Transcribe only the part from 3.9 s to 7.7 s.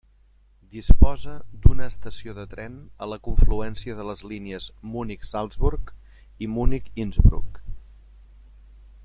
de les línies Munic–Salzburg i Munic–Innsbruck.